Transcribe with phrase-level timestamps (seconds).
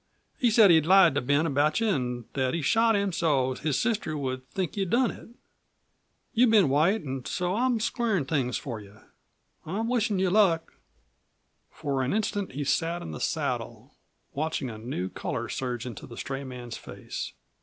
[0.39, 3.79] He said he'd lied to Ben about you an' that he'd shot him so's his
[3.79, 5.27] sister would think you done it.
[6.33, 8.99] You've been white, an' so I'm squarin' things for you.
[9.63, 10.73] I'm wishin' you luck."
[11.69, 13.93] For an instant he sat in the saddle,
[14.33, 17.33] watching a new color surge into the stray man's face.